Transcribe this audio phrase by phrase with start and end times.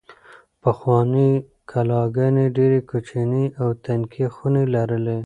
[0.61, 1.31] پخوانۍ
[1.69, 5.17] کلاګانې ډېرې کوچنۍ او تنګې خونې لرلې.